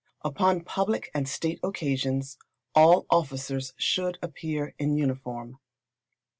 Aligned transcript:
Upon 0.25 0.61
public 0.61 1.11
and 1.13 1.29
state 1.29 1.59
occasions 1.61 2.39
all 2.73 3.05
officers 3.11 3.73
should 3.77 4.17
appear 4.23 4.73
in 4.79 4.95
uniform. 4.97 5.59